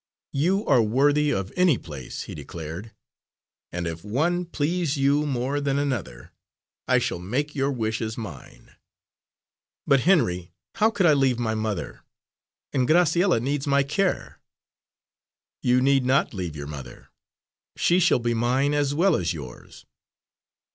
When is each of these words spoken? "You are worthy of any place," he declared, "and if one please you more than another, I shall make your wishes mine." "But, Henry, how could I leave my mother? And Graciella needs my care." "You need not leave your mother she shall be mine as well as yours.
"You 0.33 0.65
are 0.65 0.81
worthy 0.81 1.29
of 1.29 1.53
any 1.55 1.77
place," 1.77 2.23
he 2.23 2.33
declared, 2.33 2.91
"and 3.71 3.85
if 3.85 4.03
one 4.03 4.45
please 4.45 4.97
you 4.97 5.27
more 5.27 5.61
than 5.61 5.77
another, 5.77 6.31
I 6.87 6.97
shall 6.97 7.19
make 7.19 7.53
your 7.53 7.69
wishes 7.69 8.17
mine." 8.17 8.71
"But, 9.85 9.99
Henry, 9.99 10.53
how 10.73 10.89
could 10.89 11.05
I 11.05 11.13
leave 11.13 11.37
my 11.37 11.53
mother? 11.53 12.01
And 12.73 12.87
Graciella 12.87 13.39
needs 13.41 13.67
my 13.67 13.83
care." 13.83 14.39
"You 15.61 15.81
need 15.81 16.03
not 16.03 16.33
leave 16.33 16.55
your 16.55 16.65
mother 16.65 17.09
she 17.75 17.99
shall 17.99 18.17
be 18.17 18.33
mine 18.33 18.73
as 18.73 18.95
well 18.95 19.15
as 19.15 19.33
yours. 19.33 19.85